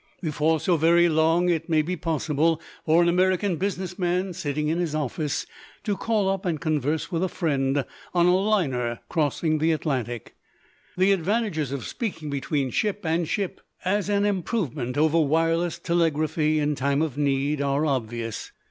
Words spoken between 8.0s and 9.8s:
on a liner crossing the